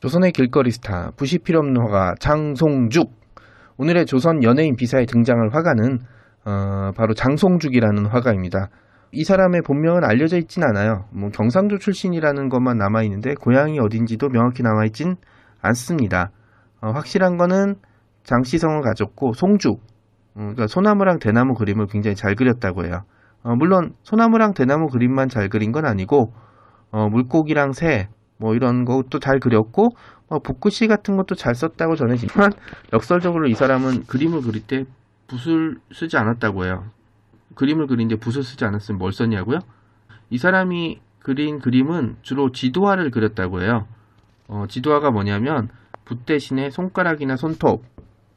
[0.00, 3.12] 조선의 길거리 스타 부시 필요 없는 화가 장송죽
[3.76, 5.98] 오늘의 조선 연예인 비사에 등장할 화가는
[6.46, 8.70] 어, 바로 장송죽이라는 화가입니다.
[9.12, 11.04] 이 사람의 본명은 알려져 있진 않아요.
[11.12, 15.16] 뭐 경상도 출신이라는 것만 남아 있는데 고향이 어딘지도 명확히 남아 있진
[15.60, 16.30] 않습니다.
[16.80, 17.74] 어, 확실한 거는
[18.24, 23.02] 장씨성을 가졌고 송죽 어, 그러니까 소나무랑 대나무 그림을 굉장히 잘 그렸다고 해요.
[23.42, 26.32] 어, 물론 소나무랑 대나무 그림만 잘 그린 건 아니고
[26.90, 28.08] 어, 물고기랑 새
[28.40, 29.90] 뭐 이런 것도 잘 그렸고
[30.28, 32.52] 뭐 붓글씨 같은 것도 잘 썼다고 전해지만
[32.92, 34.84] 역설적으로 이 사람은 그림을 그릴 때
[35.28, 36.86] 붓을 쓰지 않았다고 해요.
[37.54, 39.58] 그림을 그리는데 붓을 쓰지 않았으면 뭘 썼냐고요?
[40.30, 43.86] 이 사람이 그린 그림은 주로 지도화를 그렸다고 해요.
[44.48, 45.68] 어, 지도화가 뭐냐면
[46.06, 47.84] 붓 대신에 손가락이나 손톱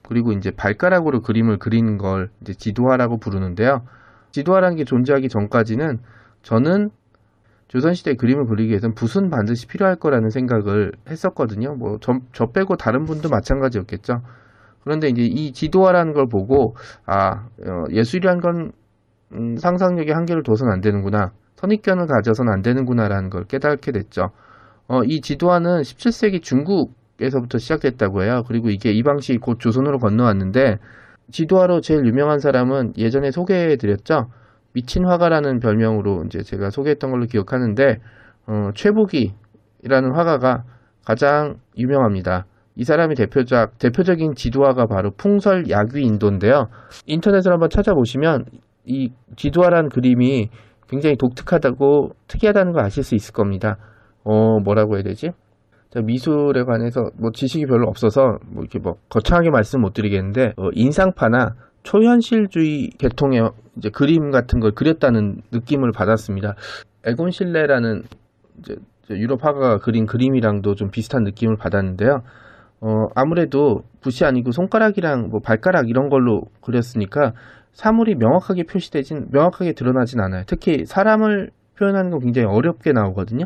[0.04, 3.88] 그리고 이제 발가락으로 그림을 그리는 걸 이제 지도화라고 부르는데요.
[4.31, 6.00] 지도화라는 게 존재하기 전까지는
[6.42, 6.90] 저는
[7.74, 11.74] 조선시대 그림을 그리기 위해서는 붓은 반드시 필요할 거라는 생각을 했었거든요.
[11.76, 14.22] 뭐, 저, 저 빼고 다른 분도 마찬가지였겠죠.
[14.84, 16.76] 그런데 이제 이 지도화라는 걸 보고,
[17.08, 18.74] 아, 어, 예술이란 건,
[19.34, 21.32] 음, 상상력의 한계를 둬선 안 되는구나.
[21.56, 24.30] 선입견을 가져선 안 되는구나라는 걸 깨닫게 됐죠.
[24.88, 28.44] 어, 이 지도화는 17세기 중국에서부터 시작됐다고 해요.
[28.48, 30.78] 그리고 이게 이 방식이 곧 조선으로 건너왔는데,
[31.32, 34.28] 지도화로 제일 유명한 사람은 예전에 소개해 드렸죠.
[34.74, 38.00] 미친 화가라는 별명으로 이제 제가 소개했던 걸로 기억하는데
[38.48, 40.64] 어, 최복이라는 화가가
[41.06, 42.46] 가장 유명합니다.
[42.76, 46.70] 이 사람이 대표작 대표적인 지도화가 바로 풍설 야귀 인도인데요.
[47.06, 48.46] 인터넷을 한번 찾아보시면
[48.86, 50.50] 이 지도화란 그림이
[50.90, 53.78] 굉장히 독특하다고 특이하다는 걸 아실 수 있을 겁니다.
[54.24, 55.31] 어 뭐라고 해야 되지?
[55.96, 61.53] 미술에 관해서 뭐 지식이 별로 없어서 뭐 이렇게 뭐 거창하게 말씀 못 드리겠는데 어, 인상파나
[61.84, 66.56] 초현실주의 계통의 이제 그림 같은 걸 그렸다는 느낌을 받았습니다.
[67.06, 68.04] 에곤 실레라는
[68.60, 68.76] 이제
[69.12, 72.22] 유럽 화가가 그린 그림이랑도 좀 비슷한 느낌을 받았는데요.
[72.82, 77.34] 어, 아무래도 붓이 아니고 손가락이랑 뭐 발가락 이런 걸로 그렸으니까
[77.74, 80.44] 사물이 명확하게 표시되진 명확하게 드러나진 않아요.
[80.48, 83.46] 특히 사람을 표현하는 건 굉장히 어렵게 나오거든요.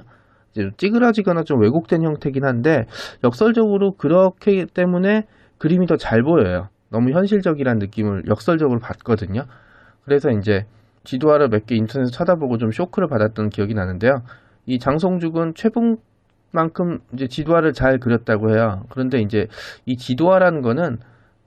[0.52, 2.86] 이제 찌그러지거나 좀 왜곡된 형태긴 한데
[3.24, 5.28] 역설적으로 그렇기 때문에
[5.58, 6.70] 그림이 더 잘 보여요.
[6.90, 9.44] 너무 현실적이라는 느낌을 역설적으로 받거든요.
[10.06, 10.66] 그래서 이제
[11.04, 14.24] 지도화를 몇 개 인터넷에서 찾아보고 좀 쇼크를 받았던 기억이 나는데요.
[14.66, 18.84] 이 장성죽은 최봉만큼 이제 지도화를 잘 그렸다고 해요.
[18.90, 19.48] 그런데 이제
[19.86, 20.98] 이 지도화라는 거는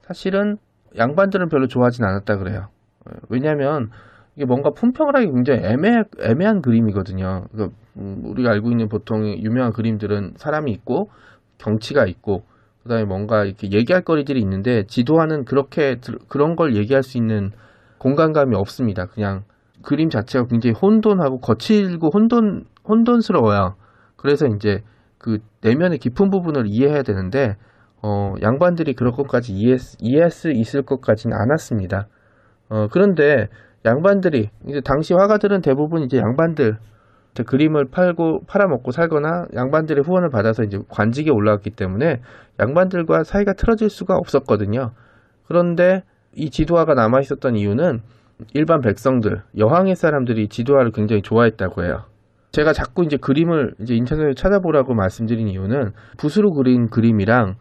[0.01, 0.57] 사실은
[0.97, 2.67] 양반들은 별로 좋아하진 않았다 그래요.
[3.29, 3.89] 왜냐하면
[4.35, 7.45] 이게 뭔가 품평을 하기 굉장히 애매, 애매한 그림이거든요.
[7.51, 11.09] 그러니까 우리가 알고 있는 보통 유명한 그림들은 사람이 있고
[11.57, 12.43] 경치가 있고
[12.83, 15.97] 그 다음에 뭔가 이렇게 얘기할 거리들이 있는데 지도화는 그렇게
[16.27, 17.51] 그런 걸 얘기할 수 있는
[17.99, 19.05] 공간감이 없습니다.
[19.05, 19.43] 그냥
[19.83, 23.75] 그림 자체가 굉장히 혼돈하고 거칠고 혼돈 혼돈스러워요.
[24.15, 24.81] 그래서 이제
[25.17, 27.55] 그 내면의 깊은 부분을 이해해야 되는데
[28.01, 32.07] 어, 양반들이 그런 것까지 이해, 이해할 수 있을 것까지는 않았습니다.
[32.69, 33.47] 어, 그런데
[33.85, 36.77] 양반들이 이제 당시 화가들은 대부분 이제 양반들
[37.45, 42.21] 그림을 팔고 팔아먹고 살거나 양반들의 후원을 받아서 이제 관직에 올라왔기 때문에
[42.59, 44.91] 양반들과 사이가 틀어질 수가 없었거든요.
[45.47, 46.03] 그런데
[46.35, 48.01] 이 지도화가 남아 있었던 이유는
[48.53, 52.03] 일반 백성들, 여왕의 사람들이 지도화를 굉장히 좋아했다고 해요.
[52.51, 57.55] 제가 자꾸 이제 그림을 이제 인터넷에 찾아보라고 말씀드린 이유는 붓으로 그린 그림이랑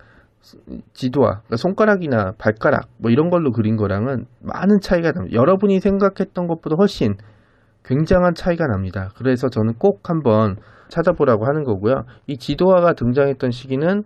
[0.95, 5.37] 지도화, 그러니까 손가락이나 발가락 뭐 이런 걸로 그린 거랑은 많은 차이가 납니다.
[5.37, 7.17] 여러분이 생각했던 것보다 훨씬
[7.85, 9.11] 굉장한 차이가 납니다.
[9.17, 10.57] 그래서 저는 꼭 한번
[10.89, 12.05] 찾아보라고 하는 거고요.
[12.27, 14.05] 이 지도화가 등장했던 시기는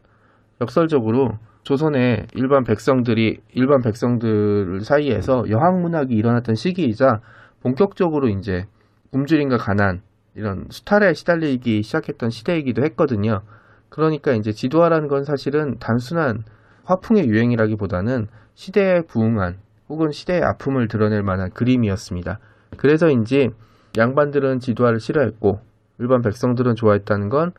[0.61, 7.21] 역설적으로 조선의 일반 백성들이 일반 백성들 사이에서 여학 문학이 일어났던 시기이자
[7.62, 8.67] 본격적으로 이제
[9.12, 10.03] 굶주림과 가난
[10.35, 13.41] 이런 수탈에 시달리기 시작했던 시대이기도 했거든요.
[13.88, 16.43] 그러니까 이제 지도화라는 건 사실은 단순한
[16.85, 19.56] 화풍의 유행이라기보다는 시대에 부응한
[19.88, 22.38] 혹은 시대의 아픔을 드러낼 만한 그림이었습니다.
[22.76, 23.50] 그래서인지
[23.97, 25.61] 양반들은 지도화를 싫어했고
[25.99, 27.53] 일반 백성들은 좋아했다는 건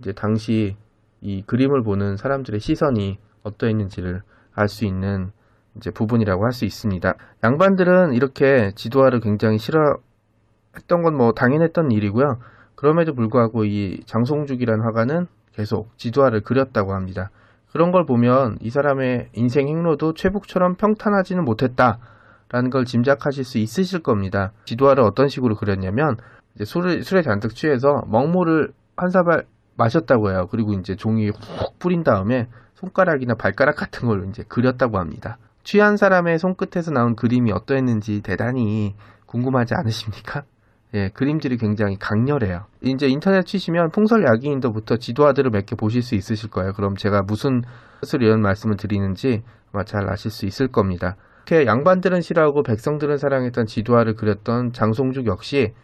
[0.00, 0.76] 이제 당시
[1.20, 4.22] 이 그림을 보는 사람들의 시선이 어떠했는지를
[4.54, 5.30] 알 수 있는
[5.76, 7.14] 이제 부분이라고 할 수 있습니다.
[7.42, 12.38] 양반들은 이렇게 지도화를 굉장히 싫어했던 건 뭐 당연했던 일이고요.
[12.74, 17.30] 그럼에도 불구하고 이 장송죽이라는 화가는 계속 지도화를 그렸다고 합니다.
[17.72, 21.98] 그런 걸 보면 이 사람의 인생 행로도 최북처럼 평탄하지는 못했다
[22.54, 24.52] 라는 걸 짐작하실 수 있으실 겁니다.
[24.66, 26.16] 지도화를 어떤 식으로 그렸냐면
[26.62, 29.42] 술을 술에 잔뜩 취해서 먹물을 한 사발
[29.76, 30.46] 마셨다고 해요.
[30.48, 35.36] 그리고 이제 종이에 훅 뿌린 다음에 손가락이나 발가락 같은 걸 이제 그렸다고 합니다.
[35.64, 38.94] 취한 사람의 손끝에서 나온 그림이 어떠했는지 대단히
[39.26, 40.44] 궁금하지 않으십니까?
[40.94, 42.66] 예, 그림들이 굉장히 강렬해요.
[42.82, 46.72] 이제 인터넷 치시면 풍설 야기인도부터 지도화들을 몇 개 보실 수 있으실 거예요.
[46.72, 47.62] 그럼 제가 무슨
[48.00, 49.42] 뜻을 이런 말씀을 드리는지
[49.72, 51.16] 아마 잘 아실 수 있을 겁니다.
[51.46, 55.74] 이렇게 양반들은 싫어하고 백성들은 사랑했던 지도화를 그렸던 장송죽 역시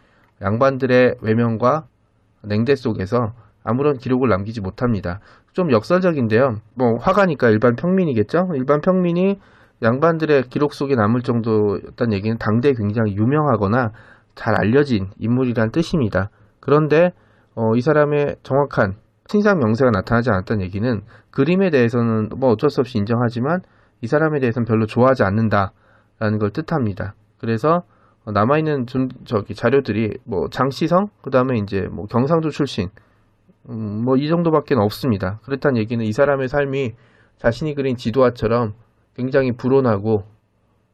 [0.41, 1.85] 양반들의 외면과
[2.43, 5.19] 냉대 속에서 아무런 기록을 남기지 못합니다.
[5.53, 6.55] 좀 역설적인데요.
[6.73, 8.49] 뭐 화가니까 일반 평민이겠죠?
[8.55, 9.39] 일반 평민이
[9.83, 13.91] 양반들의 기록 속에 남을 정도였다는 얘기는 당대에 굉장히 유명하거나
[14.33, 16.29] 잘 알려진 인물이란 뜻입니다.
[16.59, 17.11] 그런데
[17.53, 18.95] 어, 이 사람의 정확한
[19.27, 23.61] 신상 명세가 나타나지 않았다는 얘기는 그림에 대해서는 뭐 어쩔 수 없이 인정하지만
[24.01, 27.13] 이 사람에 대해서는 별로 좋아하지 않는다라는 걸 뜻합니다.
[27.39, 27.83] 그래서
[28.25, 32.89] 남아있는 좀 저기 자료들이 뭐 장시성 그다음에 이제 뭐 경상도 출신
[33.69, 35.39] 음, 뭐 이 정도밖에 없습니다.
[35.43, 36.93] 그렇다는 얘기는 이 사람의 삶이
[37.37, 38.73] 자신이 그린 지도화처럼
[39.15, 40.23] 굉장히 불온하고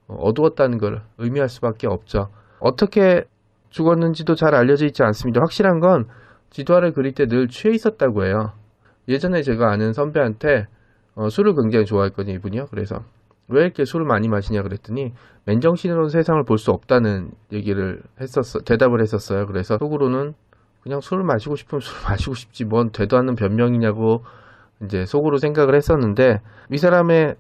[0.08, 2.30] 어두웠다는 걸 의미할 수밖에 없죠.
[2.60, 3.26] 어떻게
[3.70, 5.42] 죽었는지도 잘 알려져 있지 않습니다.
[5.42, 6.08] 확실한 건
[6.50, 8.54] 지도화를 그릴 때 늘 취해 있었다고 해요.
[9.10, 10.68] 예전에 제가 아는 선배한테
[11.18, 12.68] 어, 술을 굉장히 좋아했거든요, 이분이요.
[12.70, 13.04] 그래서
[13.50, 15.14] 왜 이렇게 술을 많이 마시냐 그랬더니
[15.46, 19.48] 맨정신으로는 세상을 볼 수 없다는 얘기를 했었어, 대답을 했었어요.
[19.48, 20.34] 그래서 속으로는
[20.84, 24.24] 그냥 술을 마시고 싶으면 술을 마시고 싶지 뭔 되도 않는 변명이냐고
[24.84, 26.42] 이제 속으로 생각을 했었는데
[26.72, 27.36] 이 사람의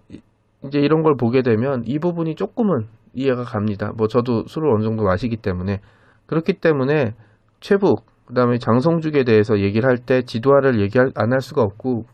[0.65, 3.93] 이제 이런 걸 보게 되면 이 부분이 조금은 이해가 갑니다.
[3.97, 5.81] 뭐 저도 술을 어느 정도 마시기 때문에
[6.27, 7.15] 그렇기 때문에
[7.61, 12.05] 최북 그다음에 장성죽에 대해서 얘기를 할 때 지도화를 얘기 안 할 수가 없고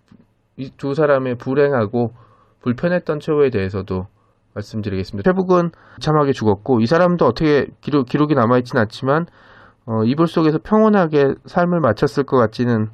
[0.58, 2.14] 이 두 사람의 불행하고
[2.62, 4.08] 불편했던 최후에 대해서도
[4.54, 5.30] 말씀드리겠습니다.
[5.32, 9.26] 최북은 참하게 죽었고 이 사람도 어떻게 기록, 기록이 남아있진 않지만
[9.86, 12.90] 어, 이불 속에서 평온하게 삶을 마쳤을 것 같지는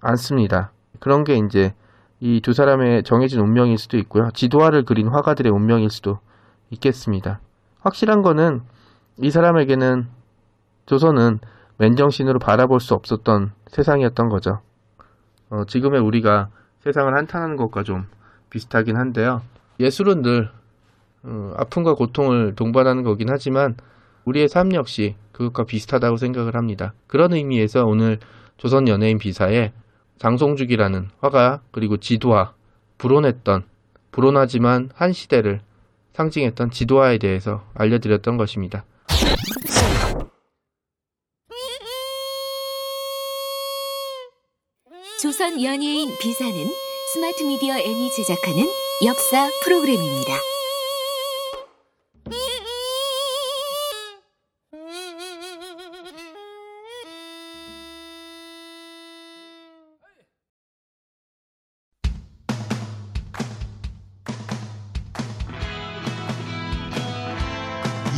[0.00, 0.72] 않습니다.
[0.98, 1.74] 그런 게 이제
[2.20, 4.30] 이 두 사람의 정해진 운명일 수도 있고요.
[4.32, 6.20] 지도화를 그린 화가들의 운명일 수도
[6.70, 7.40] 있겠습니다.
[7.80, 8.62] 확실한 거는
[9.18, 10.06] 이 사람에게는
[10.86, 11.40] 조선은
[11.78, 14.60] 맨정신으로 바라볼 수 없었던 세상이었던 거죠.
[15.50, 16.48] 어, 지금의 우리가
[16.82, 18.06] 세상을 한탄하는 것과 좀
[18.50, 19.42] 비슷하긴 한데요.
[19.80, 20.50] 예술은 늘
[21.24, 23.76] 어, 아픔과 고통을 동반하는 거긴 하지만
[24.24, 26.92] 우리의 삶 역시 그것과 비슷하다고 생각을 합니다.
[27.06, 28.18] 그런 의미에서 오늘
[28.56, 29.72] 조선 연예인 비사에
[30.18, 32.52] 장송죽이라는 화가 그리고 지도화
[32.98, 33.64] 불온했던
[34.10, 35.60] 불온하지만 한 시대를
[36.12, 38.84] 상징했던 지도화에 대해서 알려드렸던 것입니다.
[45.22, 46.52] 조선 연예인 비사는
[47.12, 48.66] 스마트 미디어 N이 제작하는
[49.04, 50.36] 역사 프로그램입니다.